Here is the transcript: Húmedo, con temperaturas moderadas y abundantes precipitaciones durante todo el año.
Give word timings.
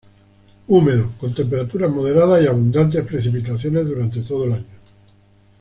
Húmedo, 0.67 1.11
con 1.19 1.35
temperaturas 1.35 1.91
moderadas 1.91 2.43
y 2.43 2.47
abundantes 2.47 3.05
precipitaciones 3.05 3.85
durante 3.87 4.21
todo 4.23 4.45
el 4.45 4.53
año. 4.53 4.65